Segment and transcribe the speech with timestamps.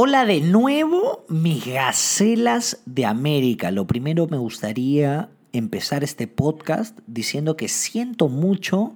[0.00, 3.72] Hola de nuevo, mis gacelas de América.
[3.72, 8.94] Lo primero me gustaría empezar este podcast diciendo que siento mucho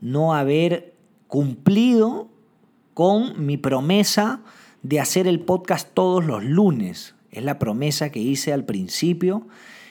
[0.00, 0.94] no haber
[1.26, 2.28] cumplido
[2.94, 4.42] con mi promesa
[4.84, 7.16] de hacer el podcast todos los lunes.
[7.32, 9.48] Es la promesa que hice al principio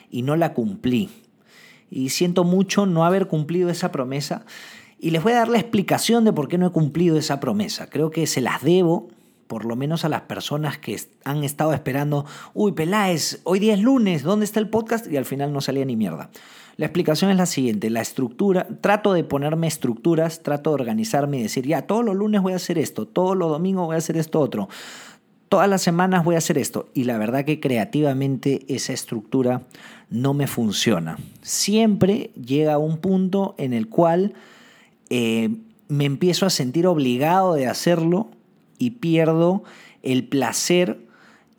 [0.09, 1.09] y no la cumplí.
[1.91, 4.45] Y siento mucho no haber cumplido esa promesa.
[5.01, 7.89] Y les voy a dar la explicación de por qué no he cumplido esa promesa.
[7.89, 9.09] Creo que se las debo
[9.49, 13.81] por lo menos a las personas que han estado esperando, uy, Peláez, hoy día es
[13.81, 15.11] lunes, ¿dónde está el podcast?
[15.11, 16.29] Y al final no salía ni mierda.
[16.77, 21.41] La explicación es la siguiente, la estructura, trato de ponerme estructuras, trato de organizarme y
[21.41, 24.17] decir, ya, todos los lunes voy a hacer esto, todos los domingos voy a hacer
[24.17, 24.69] esto otro,
[25.49, 26.87] todas las semanas voy a hacer esto.
[26.93, 29.63] Y la verdad que creativamente esa estructura
[30.11, 31.17] no me funciona.
[31.41, 34.35] Siempre llega un punto en el cual
[35.09, 35.49] eh,
[35.87, 38.29] me empiezo a sentir obligado de hacerlo
[38.79, 39.63] y pierdo
[40.01, 41.05] el placer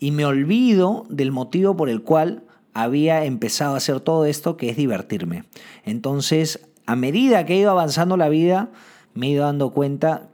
[0.01, 2.43] y me olvido del motivo por el cual
[2.75, 5.45] había empezado a hacer todo esto, que es divertirme.
[5.85, 8.71] Entonces, a medida que he ido avanzando la vida,
[9.15, 10.29] me he ido dando cuenta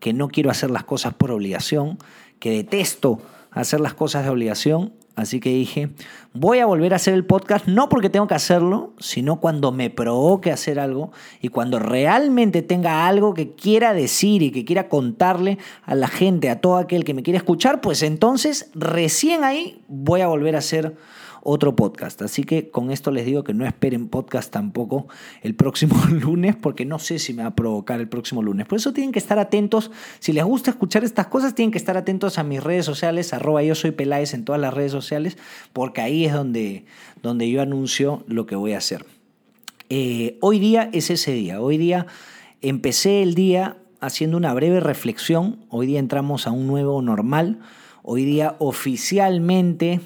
[0.00, 1.98] que no quiero hacer las cosas por obligación,
[2.38, 5.90] que detesto hacer las cosas de obligación Así que dije,
[6.32, 9.90] voy a volver a hacer el podcast, no porque tengo que hacerlo, sino cuando me
[9.90, 15.58] provoque hacer algo y cuando realmente tenga algo que quiera decir y que quiera contarle
[15.84, 20.20] a la gente, a todo aquel que me quiera escuchar, pues entonces recién ahí voy
[20.20, 20.94] a volver a hacer
[21.42, 22.22] otro podcast.
[22.22, 25.08] Así que con esto les digo que no esperen podcast tampoco
[25.42, 28.66] el próximo lunes, porque no sé si me va a provocar el próximo lunes.
[28.66, 29.90] Por eso tienen que estar atentos.
[30.18, 33.62] Si les gusta escuchar estas cosas, tienen que estar atentos a mis redes sociales, arroba
[33.62, 35.38] yo soy Peláez en todas las redes sociales,
[35.72, 36.84] porque ahí es donde,
[37.22, 39.04] donde yo anuncio lo que voy a hacer.
[39.88, 41.60] Eh, hoy día es ese día.
[41.60, 42.06] Hoy día
[42.62, 45.58] empecé el día haciendo una breve reflexión.
[45.68, 47.58] Hoy día entramos a un nuevo normal.
[48.02, 50.00] Hoy día oficialmente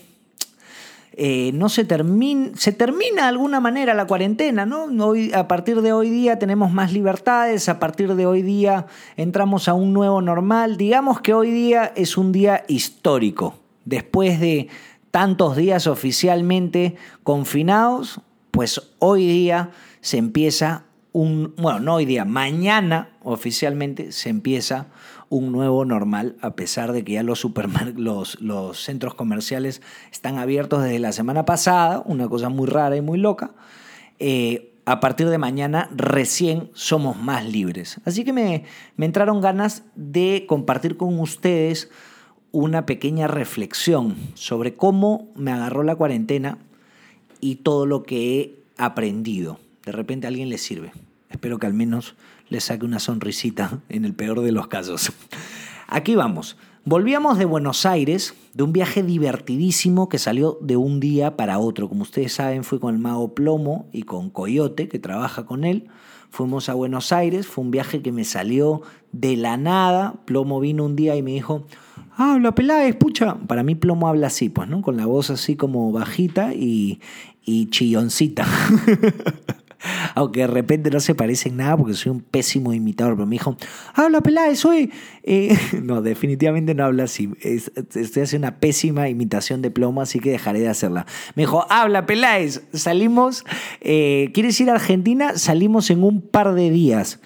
[1.16, 4.86] eh, no se termina, se termina de alguna manera la cuarentena, ¿no?
[5.06, 9.68] Hoy, a partir de hoy día tenemos más libertades, a partir de hoy día entramos
[9.68, 10.76] a un nuevo normal.
[10.76, 13.54] Digamos que hoy día es un día histórico.
[13.84, 14.68] Después de
[15.12, 23.10] tantos días oficialmente confinados, pues hoy día se empieza un, bueno, no hoy día, mañana
[23.22, 24.88] oficialmente se empieza
[25.34, 27.44] un nuevo normal, a pesar de que ya los,
[28.40, 33.18] los, centros comerciales están abiertos desde la semana pasada, una cosa muy rara y muy
[33.18, 33.50] loca.
[34.20, 38.00] Eh, a partir de mañana recién somos más libres.
[38.04, 38.62] Así que me,
[38.96, 41.90] me entraron ganas de compartir con ustedes
[42.52, 46.58] una pequeña reflexión sobre cómo me agarró la cuarentena
[47.40, 49.58] y todo lo que he aprendido.
[49.84, 50.92] De repente a alguien le sirve.
[51.28, 52.14] Espero que al menos
[52.54, 55.12] le saque una sonrisita en el peor de los casos.
[55.88, 56.56] Aquí vamos.
[56.84, 61.88] Volvíamos de Buenos Aires, de un viaje divertidísimo que salió de un día para otro.
[61.88, 65.88] Como ustedes saben, fui con el mago Plomo y con Coyote, que trabaja con él.
[66.30, 70.14] Fuimos a Buenos Aires, fue un viaje que me salió de la nada.
[70.24, 71.66] Plomo vino un día y me dijo,
[72.16, 73.34] habla Peláez, pucha.
[73.48, 74.80] Para mí Plomo habla así, pues, ¿no?
[74.80, 77.00] Con la voz así como bajita y,
[77.44, 78.46] y chilloncita.
[80.14, 83.56] aunque de repente no se parecen nada porque soy un pésimo imitador, pero me dijo,
[83.94, 84.90] habla Peláez, soy...
[85.22, 90.30] Eh, no, definitivamente no habla así, estoy haciendo una pésima imitación de plomo, así que
[90.30, 91.06] dejaré de hacerla.
[91.34, 93.44] Me dijo, habla Peláez, salimos,
[93.80, 95.36] eh, ¿quieres ir a Argentina?
[95.36, 97.20] Salimos en un par de días.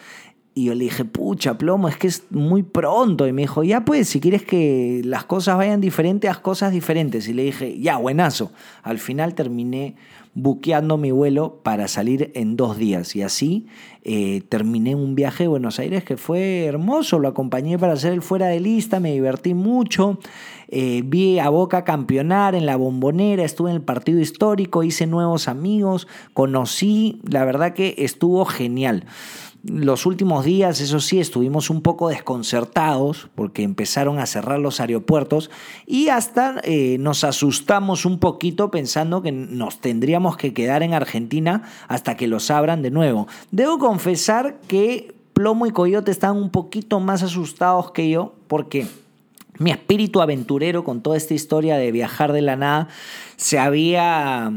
[0.59, 3.29] Y yo le dije, pucha, plomo, es que es muy pronto.
[3.29, 7.29] Y me dijo, ya pues, si quieres que las cosas vayan diferentes, haz cosas diferentes.
[7.29, 8.51] Y le dije, ya, buenazo.
[8.83, 9.95] Al final terminé
[10.35, 13.15] buqueando mi vuelo para salir en dos días.
[13.15, 13.67] Y así
[14.03, 17.21] eh, terminé un viaje a Buenos Aires que fue hermoso.
[17.21, 20.19] Lo acompañé para hacer el fuera de lista, me divertí mucho.
[20.71, 25.49] Eh, vi a Boca campeonar en la bombonera, estuve en el partido histórico, hice nuevos
[25.49, 29.05] amigos, conocí, la verdad que estuvo genial.
[29.71, 35.51] Los últimos días, eso sí, estuvimos un poco desconcertados porque empezaron a cerrar los aeropuertos
[35.87, 41.63] y hasta eh, nos asustamos un poquito pensando que nos tendríamos que quedar en Argentina
[41.89, 43.29] hasta que los abran de nuevo.
[43.51, 48.87] Debo confesar que Plomo y Coyote están un poquito más asustados que yo porque
[49.59, 52.89] mi espíritu aventurero con toda esta historia de viajar de la nada
[53.37, 54.53] se había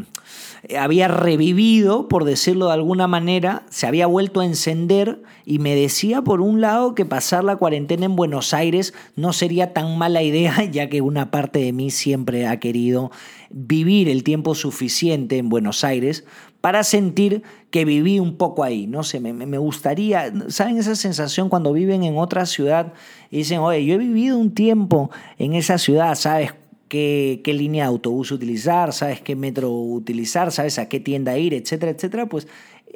[0.78, 6.22] había revivido, por decirlo de alguna manera, se había vuelto a encender y me decía
[6.22, 10.64] por un lado que pasar la cuarentena en Buenos Aires no sería tan mala idea,
[10.72, 13.12] ya que una parte de mí siempre ha querido
[13.50, 16.26] vivir el tiempo suficiente en Buenos Aires
[16.62, 17.42] para sentir
[17.72, 18.86] que viví un poco ahí.
[18.86, 22.94] No sé, me, me, gustaría, ¿saben esa sensación cuando viven en otra ciudad
[23.32, 25.10] y dicen, oye, yo he vivido un tiempo
[25.40, 26.54] en esa ciudad, ¿sabes?
[26.92, 31.94] Qué, línea de autobús utilizar, sabes qué metro utilizar, sabes a qué tienda ir, etcétera,
[31.94, 32.48] etcétera, pues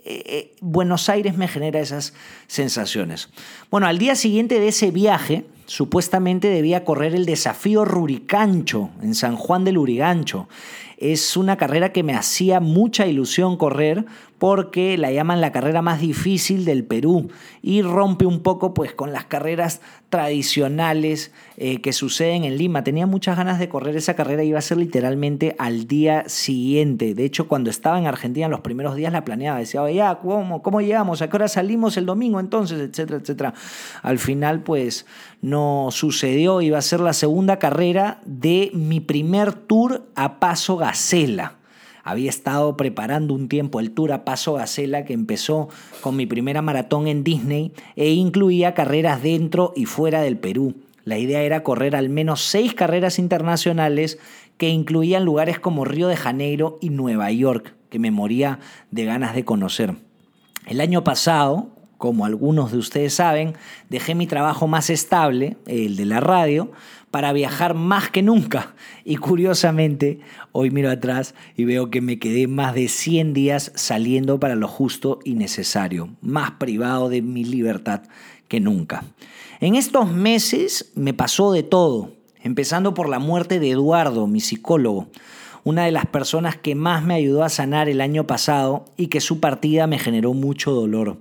[0.04, 2.14] eh, eh, Buenos Aires me genera esas
[2.48, 3.30] sensaciones.
[3.72, 9.36] Bueno, al día siguiente de ese viaje, supuestamente debía correr el desafío Ruricancho en San
[9.36, 10.48] Juan del Urigancho.
[10.98, 14.06] Es una carrera que me hacía mucha ilusión correr
[14.38, 17.30] porque la llaman la carrera más difícil del Perú
[17.62, 22.84] y rompe un poco pues con las carreras tradicionales eh, que suceden en Lima.
[22.84, 27.14] Tenía muchas ganas de correr esa carrera, iba a ser literalmente al día siguiente.
[27.14, 30.82] De hecho, cuando estaba en Argentina los primeros días la planeaba, decía, oye, ¿cómo, ¿cómo
[30.82, 31.22] llegamos?
[31.22, 32.80] ¿A qué hora salimos el domingo entonces?
[32.80, 33.54] Etcétera, etcétera.
[34.04, 35.06] Al final pues
[35.42, 35.55] no
[35.92, 41.56] sucedió, iba a ser la segunda carrera de mi primer tour a Paso Gacela.
[42.04, 45.70] Había estado preparando un tiempo el Tour a Paso Gacela que empezó
[46.02, 50.76] con mi primera maratón en Disney e incluía carreras dentro y fuera del Perú.
[51.04, 54.20] La idea era correr al menos seis carreras internacionales
[54.58, 58.60] que incluían lugares como Río de Janeiro y Nueva York, que me moría
[58.92, 59.96] de ganas de conocer.
[60.68, 61.70] El año pasado,
[62.06, 63.56] como algunos de ustedes saben,
[63.90, 66.72] dejé mi trabajo más estable, el de la radio,
[67.10, 68.76] para viajar más que nunca.
[69.04, 70.20] Y curiosamente,
[70.52, 74.68] hoy miro atrás y veo que me quedé más de 100 días saliendo para lo
[74.68, 78.04] justo y necesario, más privado de mi libertad
[78.48, 79.04] que nunca.
[79.60, 82.12] En estos meses me pasó de todo,
[82.44, 85.08] empezando por la muerte de Eduardo, mi psicólogo,
[85.64, 89.22] una de las personas que más me ayudó a sanar el año pasado y que
[89.22, 91.18] su partida me generó mucho dolor.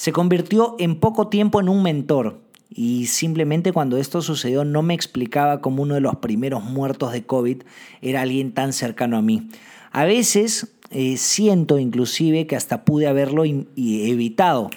[0.00, 4.94] Se convirtió en poco tiempo en un mentor, y simplemente cuando esto sucedió no me
[4.94, 7.64] explicaba cómo uno de los primeros muertos de COVID
[8.00, 9.50] era alguien tan cercano a mí.
[9.92, 14.70] A veces eh, siento inclusive que hasta pude haberlo evitado,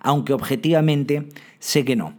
[0.00, 1.28] aunque objetivamente
[1.58, 2.14] sé que no.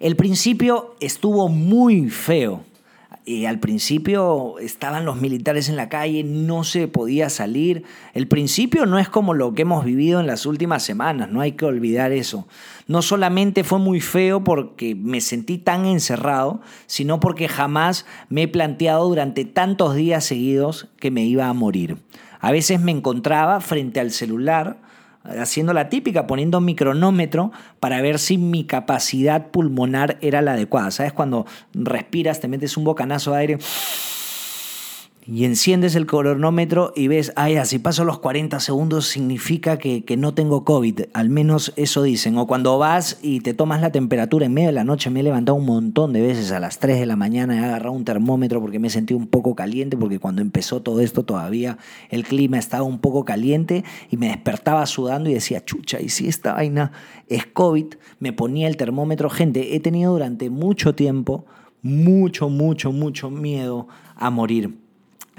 [0.00, 2.64] El principio estuvo muy feo
[3.26, 7.84] y al principio estaban los militares en la calle, no se podía salir.
[8.12, 11.52] El principio no es como lo que hemos vivido en las últimas semanas, no hay
[11.52, 12.46] que olvidar eso.
[12.86, 18.48] No solamente fue muy feo porque me sentí tan encerrado, sino porque jamás me he
[18.48, 21.96] planteado durante tantos días seguidos que me iba a morir.
[22.40, 24.83] A veces me encontraba frente al celular
[25.24, 30.90] haciendo la típica, poniendo un micronómetro para ver si mi capacidad pulmonar era la adecuada.
[30.90, 31.12] ¿Sabes?
[31.12, 33.58] Cuando respiras, te metes un bocanazo de aire
[35.26, 40.18] y enciendes el cronómetro y ves, ay, si paso los 40 segundos significa que, que,
[40.18, 42.36] no tengo COVID, al menos eso dicen.
[42.36, 45.22] O cuando vas y te tomas la temperatura en medio de la noche, me he
[45.22, 48.60] levantado un montón de veces a las 3 de la mañana, he agarrado un termómetro
[48.60, 51.78] porque me sentí un poco caliente, porque cuando empezó todo esto todavía
[52.10, 56.28] el clima estaba un poco caliente y me despertaba sudando y decía, chucha, y si
[56.28, 56.92] esta vaina
[57.28, 59.30] es COVID, me ponía el termómetro.
[59.30, 61.46] Gente, he tenido durante mucho tiempo
[61.80, 64.83] mucho, mucho, mucho miedo a morir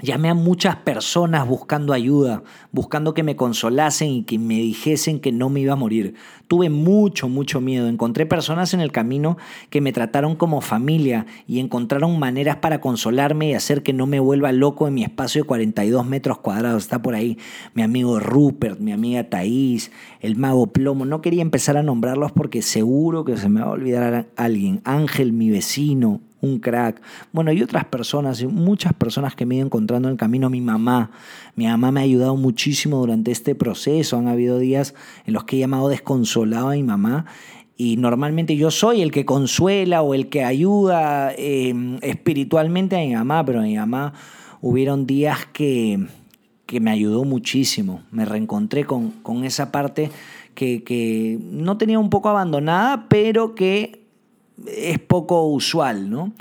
[0.02, 5.32] Llamé a muchas personas buscando ayuda, buscando que me consolasen y que me dijesen que
[5.32, 6.14] no me iba a morir.
[6.48, 7.88] Tuve mucho, mucho miedo.
[7.88, 9.38] Encontré personas en el camino
[9.70, 14.20] que me trataron como familia y encontraron maneras para consolarme y hacer que no me
[14.20, 16.82] vuelva loco en mi espacio de 42 metros cuadrados.
[16.82, 17.38] Está por ahí
[17.72, 19.90] mi amigo Rupert, mi amiga Thaís,
[20.20, 21.06] el mago Plomo.
[21.06, 24.82] No quería empezar a nombrarlos porque seguro que se me va a olvidar alguien.
[24.84, 27.00] Ángel, mi vecino, un crack.
[27.32, 30.48] Bueno, y otras personas, muchas personas que me he ido encontrando en el camino.
[30.50, 31.10] Mi mamá,
[31.54, 34.16] mi mamá me ha ayudado muchísimo durante este proceso.
[34.16, 34.94] Han habido días
[35.26, 37.26] en los que he llamado desconsolado a mi mamá
[37.76, 43.14] y normalmente yo soy el que consuela o el que ayuda em, espiritualmente a mi
[43.14, 44.14] mamá, pero a mi mamá
[44.62, 46.06] hubieron días que,
[46.64, 48.02] que me ayudó muchísimo.
[48.10, 50.10] Me reencontré con, con esa parte
[50.54, 54.05] que, que no tenía un poco abandonada, pero que
[54.66, 56.32] es poco usual, ¿no?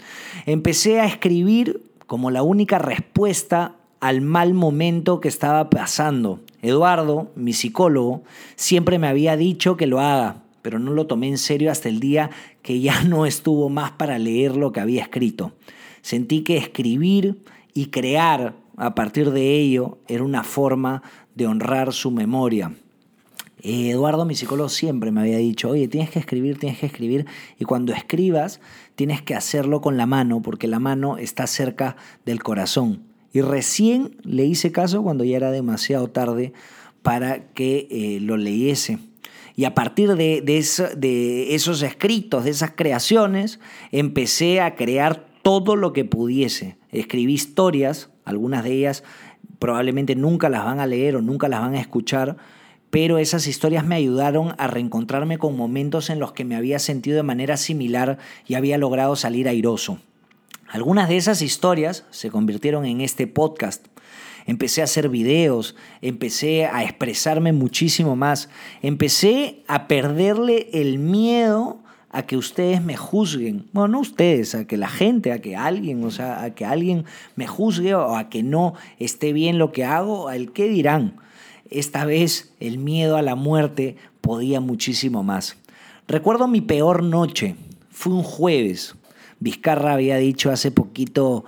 [0.45, 6.39] Empecé a escribir como la única respuesta al mal momento que estaba pasando.
[6.61, 8.23] Eduardo, mi psicólogo,
[8.55, 11.99] siempre me había dicho que lo haga, pero no lo tomé en serio hasta el
[11.99, 12.29] día
[12.61, 15.53] que ya no estuvo más para leer lo que había escrito.
[16.01, 17.43] Sentí que escribir
[17.73, 21.01] y crear a partir de ello era una forma
[21.33, 22.71] de honrar su memoria.
[23.65, 27.25] Eduardo, mi psicólogo, siempre me había dicho, oye, tienes que escribir, tienes que escribir,
[27.57, 28.61] y cuando escribas,
[28.95, 31.95] tienes que hacerlo con la mano, porque la mano está cerca
[32.25, 33.03] del corazón.
[33.33, 36.53] Y recién le hice caso cuando ya era demasiado tarde
[37.01, 38.99] para que eh, lo leyese.
[39.55, 40.43] Y a partir de,
[41.49, 43.59] esos escritos, de esas creaciones,
[43.91, 46.77] empecé a crear todo lo que pudiese.
[46.91, 49.03] Escribí historias, algunas de ellas
[49.59, 52.37] probablemente nunca las van a leer o nunca las van a escuchar,
[52.95, 57.17] pero esas historias me ayudaron a reencontrarme con momentos en los que me había sentido
[57.17, 59.99] de manera similar y había logrado salir airoso.
[60.69, 63.85] Algunas de esas historias se convirtieron en este podcast.
[64.45, 68.47] Empecé a hacer videos, empecé a expresarme muchísimo más,
[68.81, 71.79] empecé a perderle el miedo
[72.11, 73.67] a que ustedes me juzguen.
[73.73, 77.03] Bueno, no ustedes, a que la gente, a que alguien, o sea, a que alguien
[77.35, 81.19] me juzgue o a que no esté bien lo que hago, al qué dirán.
[81.69, 85.57] Esta vez el miedo a la muerte podía muchísimo más.
[86.07, 87.55] Recuerdo mi peor noche.
[87.89, 88.95] Fue un jueves.
[89.39, 91.45] Vizcarra había dicho hace poquito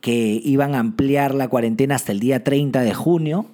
[0.00, 3.46] que iban a ampliar la cuarentena hasta el día 30 de junio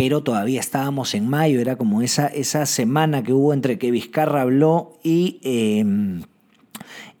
[0.00, 4.40] pero todavía estábamos en mayo, era como esa, esa semana que hubo entre que Vizcarra
[4.40, 6.22] habló y, em,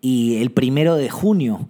[0.00, 1.68] y el primero de junio.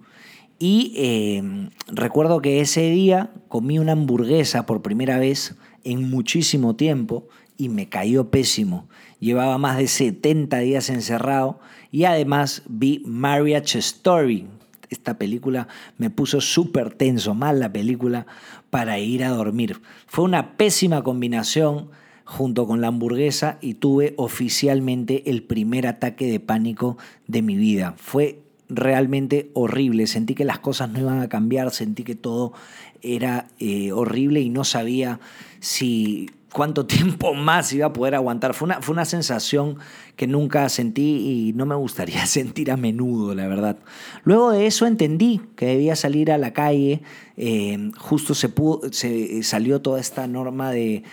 [0.57, 7.27] Y em, recuerdo que ese día comí una hamburguesa por primera vez en muchísimo tiempo
[7.57, 8.87] y me cayó pésimo.
[9.19, 11.59] Llevaba más de 70 días encerrado
[11.91, 14.47] y además vi Marriage Story,
[14.91, 18.27] esta película me puso súper tenso, mal la película,
[18.69, 19.81] para ir a dormir.
[20.05, 21.89] Fue una pésima combinación
[22.25, 26.97] junto con la hamburguesa y tuve oficialmente el primer ataque de pánico
[27.27, 27.95] de mi vida.
[27.97, 32.53] Fue realmente horrible, sentí que las cosas no iban a cambiar, sentí que todo
[33.01, 35.19] era eh, horrible y no sabía
[35.59, 38.53] si cuánto tiempo más iba a poder aguantar.
[38.53, 39.77] Fue una, fue una sensación
[40.15, 43.77] que nunca sentí y no me gustaría sentir a menudo, la verdad.
[44.23, 47.01] Luego de eso entendí que debía salir a la calle.
[47.37, 48.51] Eh, justo se,
[48.91, 51.03] se salió toda esta norma de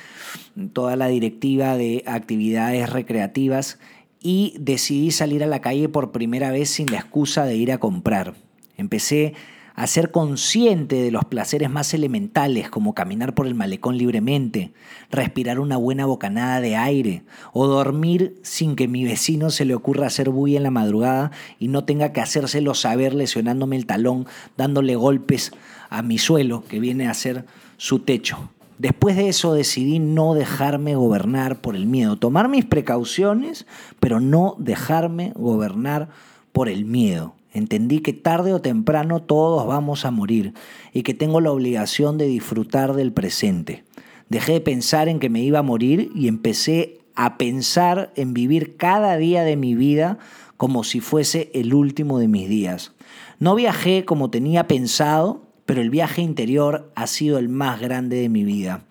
[0.72, 3.78] toda la directiva de actividades recreativas
[4.20, 7.78] y decidí salir a la calle por primera vez sin la excusa de ir a
[7.78, 8.34] comprar.
[8.76, 9.34] Empecé
[9.78, 14.72] a ser consciente de los placeres más elementales como caminar por el malecón libremente,
[15.08, 17.22] respirar una buena bocanada de aire
[17.52, 21.68] o dormir sin que mi vecino se le ocurra hacer bulla en la madrugada y
[21.68, 25.52] no tenga que hacérselo saber lesionándome el talón, dándole golpes
[25.90, 27.44] a mi suelo que viene a ser
[27.76, 28.50] su techo.
[28.78, 33.66] Después de eso decidí no dejarme gobernar por el miedo, tomar mis precauciones,
[33.98, 36.08] pero no dejarme gobernar
[36.52, 37.34] por el miedo.
[37.52, 40.54] Entendí que tarde o temprano todos vamos a morir
[40.92, 43.84] y que tengo la obligación de disfrutar del presente.
[44.28, 48.76] Dejé de pensar en que me iba a morir y empecé a pensar en vivir
[48.76, 50.18] cada día de mi vida
[50.56, 52.92] como si fuese el último de mis días.
[53.40, 58.30] No viajé como tenía pensado, pero el viaje interior ha sido el más grande de
[58.30, 58.84] mi vida.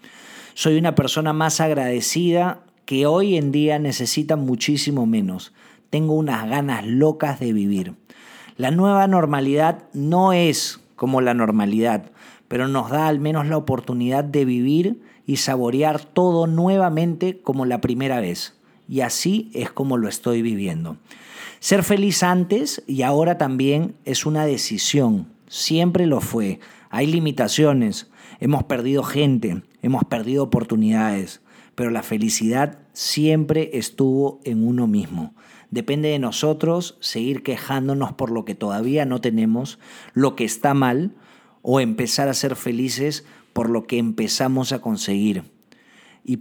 [0.54, 5.54] Soy una persona más agradecida que hoy en día necesita muchísimo menos.
[5.90, 7.96] Tengo unas ganas locas de vivir.
[8.58, 12.12] La nueva normalidad no es como la normalidad,
[12.48, 17.82] pero nos da al menos la oportunidad de vivir y saborear todo nuevamente como la
[17.82, 18.56] primera vez.
[18.88, 20.98] Y así es como lo estoy viviendo.
[21.60, 25.36] Ser feliz antes y ahora también es una decisión.
[25.48, 26.60] Siempre lo fue.
[26.90, 28.10] Hay limitaciones.
[28.40, 29.64] Hemos perdido gente.
[29.82, 31.42] Hemos perdido oportunidades.
[31.76, 35.36] Pero la felicidad siempre estuvo en uno mismo.
[35.70, 39.80] Depende de nosotros seguir quejándonos por lo que todavía no tenemos,
[40.14, 41.16] lo que está mal,
[41.62, 45.44] o empezar a ser felices por lo que empezamos a conseguir.
[46.24, 46.40] Y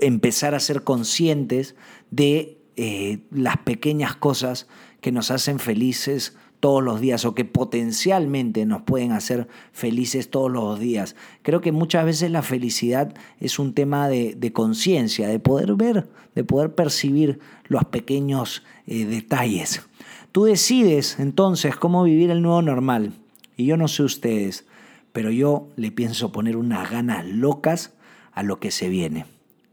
[0.00, 1.74] empezar a ser conscientes
[2.10, 4.68] de eh, las pequeñas cosas
[5.00, 10.48] que nos hacen felices todos los días o que potencialmente nos pueden hacer felices todos
[10.48, 11.16] los días.
[11.42, 16.44] Creo que muchas veces la felicidad es un tema de, conciencia, de poder ver, de
[16.44, 19.82] poder percibir los pequeños eh, detalles.
[20.30, 23.12] Tú decides entonces cómo vivir el nuevo normal.
[23.56, 24.64] Y yo no sé ustedes,
[25.12, 27.92] pero yo le pienso poner unas ganas locas
[28.30, 29.26] a lo que se viene.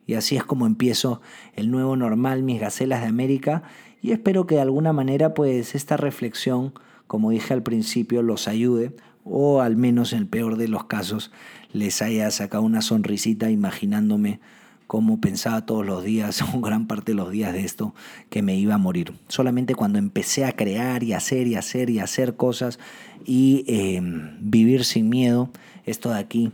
[0.07, 1.21] Y así es como empiezo
[1.53, 3.61] el nuevo normal, mis gacelas de América,
[4.01, 6.73] y espero que de alguna manera pues esta reflexión,
[7.07, 11.31] como dije al principio, los ayude o al menos en el peor de los casos
[11.71, 14.39] les haya sacado una sonrisita imaginándome
[14.87, 17.93] cómo pensaba todos los días, o gran parte de los días de esto,
[18.29, 19.13] que me iba a morir.
[19.27, 22.79] Solamente cuando empecé a crear y hacer y hacer y hacer cosas
[23.23, 25.51] y em, vivir sin miedo,
[25.85, 26.51] esto de aquí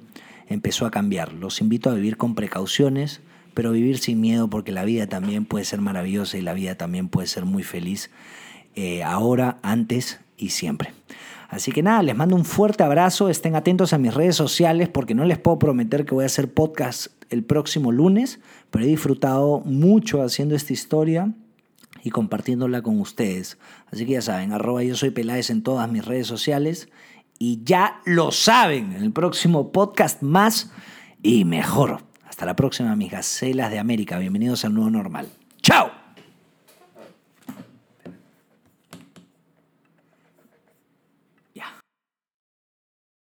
[0.49, 1.33] empezó a cambiar.
[1.33, 3.21] Los invito a vivir con precauciones,
[3.55, 7.09] pero vivir sin miedo porque la vida también puede ser maravillosa y la vida también
[7.09, 8.11] puede ser muy feliz,
[8.75, 10.93] eh, ahora, antes y siempre.
[11.49, 15.15] Así que nada, les mando un fuerte abrazo, estén atentos a mis redes sociales porque
[15.15, 18.39] no les puedo prometer que voy a hacer podcast el próximo lunes,
[18.71, 21.31] pero he disfrutado mucho haciendo esta historia
[22.03, 23.57] y compartiéndola con ustedes.
[23.91, 26.89] Así que ya saben, arroba yo soy Peláez en todas mis redes sociales
[27.39, 30.71] y ya lo saben, en el próximo podcast más
[31.23, 32.03] y mejor.
[32.35, 34.19] Hasta la próxima, mis gacelas de América.
[34.19, 35.29] Bienvenidos al nuevo normal.